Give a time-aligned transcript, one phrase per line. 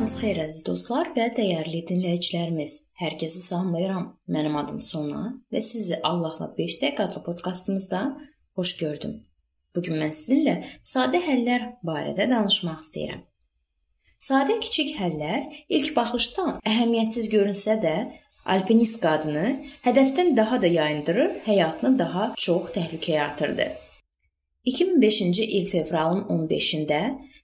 [0.00, 2.72] Salamlar və dəyərli dinləyicilərimiz.
[2.96, 4.06] Hər kəsi salamlayıram.
[4.32, 8.00] Mənim adım Sona və sizi Allahla 5 dəqiqə adlı podkastımızda
[8.56, 9.18] xoş gördüm.
[9.76, 13.20] Bu gün mən sizinlə sadə həllər barədə danışmaq istəyirəm.
[14.16, 17.94] Sadə kiçik həllər ilk baxışdan əhəmiyyətsiz görünsə də,
[18.46, 23.68] alpinist qadını hədəfdən daha da yayındırır, həyatını daha çox təhlükəyə atırdı.
[24.66, 27.00] 2005-ci il fevralın 15-də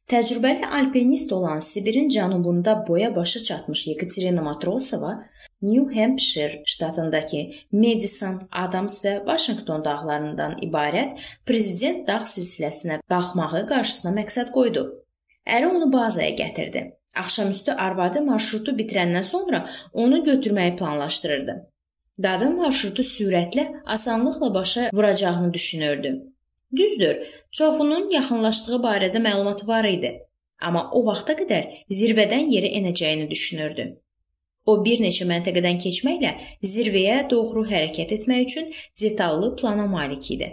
[0.06, 5.24] Təcrübəli alpinist olan Sibirin cənubunda boya başa çatmış Yekaterina Matrosova
[5.62, 7.36] New Hampshire ştatındakı
[7.72, 11.16] Madison, Adams və Washington dağlarından ibarət
[11.46, 14.84] prezident dağ silsiləsinə qalxmağı qarşısına məqsəd qoydu.
[15.46, 16.84] Əri onu bazaya gətirdi.
[17.16, 21.58] Axşamüstü arvadı marşrutu bitirəndən sonra onu götürməyi planlaşdırırdı.
[22.22, 26.35] Qadın marşrutu sürətlə, asanlıqla başa vuracağını düşünürdü.
[26.74, 27.20] Düzdür,
[27.52, 30.10] çoxunun yaxınlaşdığı barədə məlumatı var idi,
[30.58, 33.86] amma o vaxta qədər zirvədən yerə enəcəyini düşünürdü.
[34.66, 36.32] O bir neçə məntəqədən keçməklə
[36.74, 40.48] zirvəyə doğru hərəkət etmək üçün detallı plana malik idi.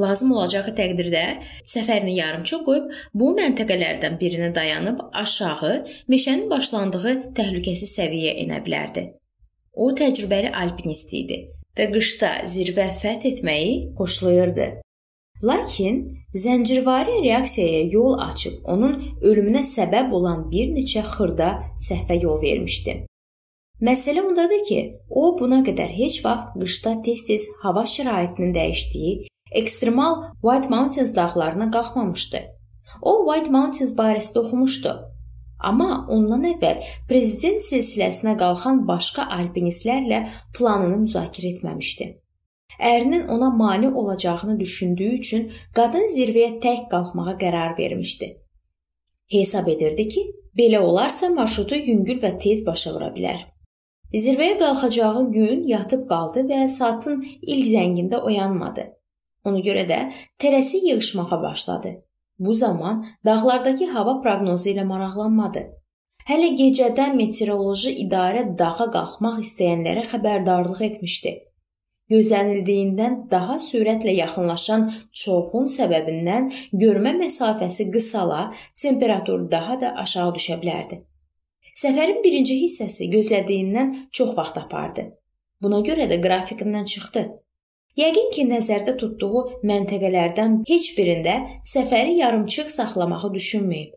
[0.00, 1.22] Lazım olacağı təqdirdə
[1.68, 5.72] səfərini yarımçıq qoyub bu məntəqələrdən birinə dayanıb aşağı
[6.14, 9.04] meşənin başlandığı təhlükəsiz səviyyəyə enə bilərdi.
[9.74, 11.42] O təcrübəli alpinist idi
[11.76, 14.70] və qışda zirvə fəth etməyi xoşlayırdı.
[15.42, 15.96] Lakin
[16.34, 21.48] zəncirvari reaksiyaya yol açıb onun ölümünə səbəb olan bir neçə xırda
[21.88, 22.94] səhvə yol vermişdi.
[23.82, 29.14] Məsələ ondadır ki, o buna qədər heç vaxt qışda tez-tez hava şəraitinin dəyişdiyi
[29.52, 32.38] ekstremal White Mountains dağlarına qalxmamışdı.
[33.02, 34.94] O White Mountains barəsində oxumuşdu.
[35.58, 40.24] Amma ondan əvvəl prezident silsiləsinə qalxan başqa alpinistlərlə
[40.56, 42.08] planını müzakirə etməmişdi.
[42.78, 48.28] Ərinin ona mane olacağını düşündüyü üçün qadın zirvəyə tək qalxmağa qərar vermişdi.
[49.32, 50.22] Hesab edirdi ki,
[50.58, 53.44] belə olarsa marşrutu yüngül və tez başa vura bilər.
[54.14, 58.88] Zirvəyə qalxacağı gün yatıb qaldı və saatın ilk zəngində oyanmadı.
[59.44, 60.00] Ona görə də
[60.38, 61.94] tələsi yığışmağa başladı.
[62.38, 65.62] Bu zaman dağlardakı hava proqnozu ilə maraqlanmadı.
[66.28, 71.32] Hələ gecədən meteoroloji idarə dağa qalxmaq istəyənlərə xəbərdarlıq etmişdi
[72.12, 74.88] gözlənildiyindən daha sürətlə yaxınlaşan
[75.22, 76.50] çovğun səbəbindən
[76.84, 78.52] görmə məsafəsi qısala,
[78.82, 81.02] temperatur daha da aşağı düşə bilərdi.
[81.82, 85.08] Səfərin birinci hissəsi gözlədiyindən çox vaxt apardı.
[85.62, 87.22] Buna görə də qrafikindən çıxdı.
[88.00, 91.34] Yəqin ki, nəzərdə tutduğu məntəqələrdən heç birində
[91.68, 93.92] səfəri yarımçıq saxlamağı düşünməyib.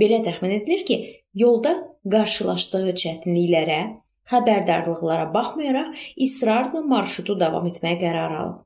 [0.00, 0.96] Belə təxmin edilir ki,
[1.42, 1.76] yolda
[2.10, 3.80] qarşılaşdığı çətinliklərə,
[4.28, 5.94] xəbərdarlıqlara baxmayaraq
[6.26, 8.58] israrla marşrutu davam etməyə qərar alıb.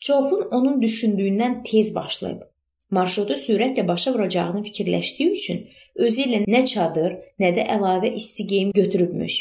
[0.00, 2.42] Çoxun onun düşündüyündən tez başlayıb.
[2.90, 5.60] Marşrutu sürətlə başa vuracağını fikirləşdiyi üçün
[5.94, 9.36] özü ilə nə çadır, nə də əlavə isti geyim götürübmüş.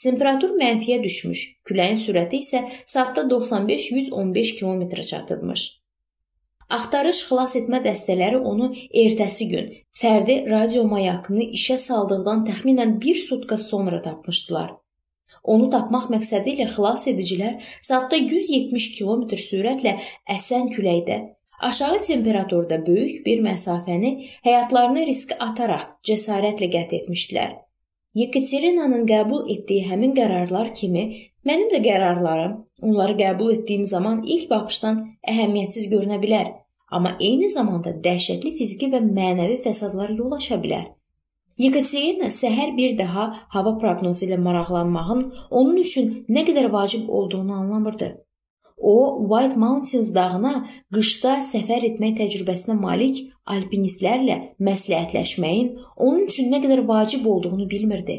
[0.00, 5.79] Temperatur mənfiyə düşmüş, küləyin sürəti isə saatda 95-115 km çatıbmış.
[6.70, 8.68] Axtarış xilas etmə dəstələri onu
[9.04, 9.70] ertəsi gün
[10.00, 14.70] fərdi radio mayakını işə saldıqdan təxminən 1 sutka sonra tapmışdılar.
[15.54, 17.56] Onu tapmaq məqsədi ilə xilas edicilər
[17.88, 19.96] saatda 170 km sürətlə
[20.36, 21.18] əsən küləkdə
[21.70, 24.12] aşağı temperaturda böyük bir məsafəni
[24.46, 27.58] həyatlarını riskə ataraq cəsarətlə qət etmişdilər.
[28.18, 31.02] Yekaterinanın qəbul etdiyi həmin qərarlar kimi
[31.46, 32.56] mənim də qərarlarım
[32.88, 34.98] onları qəbul etdiyim zaman ilk baxışdan
[35.32, 36.48] əhəmiyyətsiz görünə bilər
[36.90, 40.88] amma eyni zamanda dəhşətli fiziki və mənəvi fəsadlara yol aça bilər.
[41.60, 48.10] Yekaterina səhər bir daha hava proqnozu ilə maraqlanmağın onun üçün nə qədər vacib olduğunu anlamırdı.
[48.80, 50.54] O, White Mountains dağına
[50.94, 54.36] qışda səfər etmək təcrübəsinə malik alpinistlərlə
[54.68, 58.16] məsləhətləşməyin onun üçün nə qədər vacib olduğunu bilmirdi.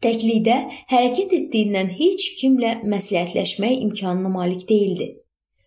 [0.00, 0.56] Təklikdə
[0.92, 5.12] hərəkət etdiyindən heç kimlə məsləhətləşmək imkanına malik deyildi.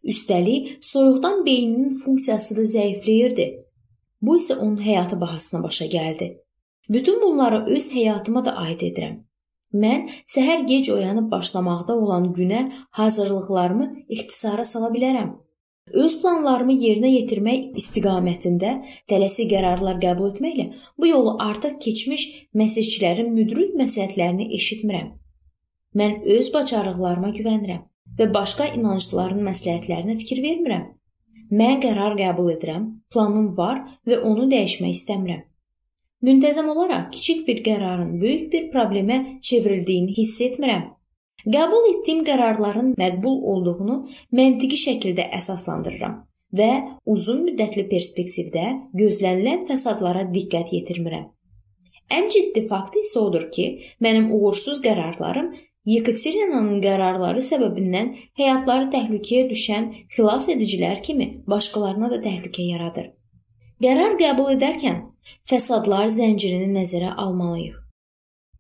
[0.04, 3.48] Üstəlik, soyuqdan beyninin funksiyası da zəifləyirdi.
[4.22, 6.38] Bu isə onun həyatı bahasına başa gəldi.
[6.90, 9.29] Bütün bunları öz həyatıma da aid edirəm.
[9.74, 12.62] Mən səhər gec oyanıb başlamaqda olan günə
[12.98, 15.36] hazırlıqlarımı ixtisara sala bilərəm.
[15.94, 18.76] Öz planlarımı yerinə yetirmək istiqamətində
[19.10, 20.66] tələsi qərarlar qəbul etməklə
[20.98, 22.26] bu yolu artıq keçmiş
[22.62, 25.10] məsihçilərin müdrik məsləhətlərini eşitmirəm.
[25.98, 27.86] Mən öz bacarıqlarıma güvənirəm
[28.20, 30.86] və başqa inanclıların məsləhətlərinə fikir vermirəm.
[31.50, 35.46] Mən qərar qəbul edirəm, planım var və onu dəyişmək istəmirəm.
[36.28, 39.20] Müntəzəm olaraq kiçik bir qərarın böyük bir problemə
[39.50, 40.82] çevrildiyini hiss etmirəm.
[41.48, 43.96] Qəbul etdiyim qərarların məqbul olduğunu
[44.36, 46.18] məntiqi şəkildə əsaslandırıram
[46.60, 46.70] və
[47.14, 48.66] uzun müddətli perspektivdə
[49.02, 51.30] gözlənilən fəsadlara diqqət yetirmirəm.
[52.12, 53.68] Ən ciddi fakt isə odur ki,
[54.04, 55.54] mənim uğursuz qərarlarım
[55.90, 59.88] Yekaterinanın qərarları səbəbindən həyatları təhlükəyə düşən
[60.18, 63.08] xilas edicilər kimi başqalarına da təhlükə yaradır.
[63.80, 64.98] Qərar qəbul edərkən
[65.48, 67.78] fəsadlar zəncirini nəzərə almalıyıq.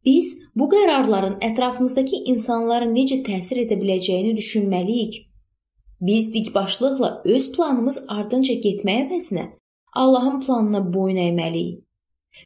[0.08, 5.18] Biz bu qərarların ətrafımızdakı insanlara necə təsir edə biləcəyini düşünməliyik.
[6.08, 9.46] Biz dikbaşlıqla öz planımız ardınca getməyə əvəzinə
[10.06, 11.84] Allahın planına boyun əyməliyik.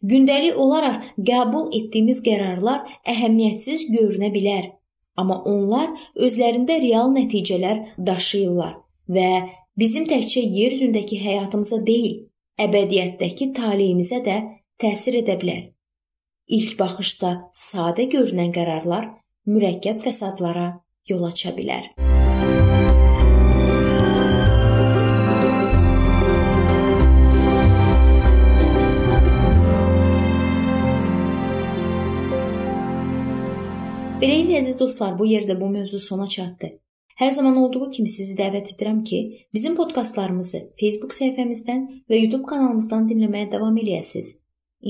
[0.02, 0.98] Gündəlik olaraq
[1.30, 4.72] qəbul etdiyimiz qərarlar əhəmiyyətsiz görünə bilər,
[5.14, 8.80] amma onlar özlərində real nəticələr daşıyırlar
[9.14, 9.31] və
[9.78, 12.24] bizim təkcə yer üzündəki həyatımıza deyil,
[12.61, 14.38] əbədiyyətdəki taleyimizə də
[14.81, 15.63] təsir edə bilər.
[16.53, 19.09] İlk baxışda sadə görünən qərarlar
[19.50, 20.67] mürəkkəb fəsadlara
[21.09, 21.89] yol aça bilər.
[34.23, 36.69] Beləliklə əziz dostlar, bu yerdə bu mövzu sona çatdı.
[37.24, 39.18] Hər zaman olduğu kimi sizi dəvət edirəm ki,
[39.56, 44.34] bizim podkastlarımızı Facebook səhifəmizdən və YouTube kanalımızdan dinləməyə davam eləyəsiniz.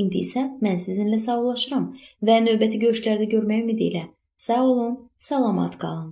[0.02, 1.86] İndi isə mən sizinlə sağollaşıram
[2.26, 4.04] və növbəti görüşlərdə görməyə ümidi ilə.
[4.48, 4.98] Sağ olun,
[5.30, 6.10] salamat qalın.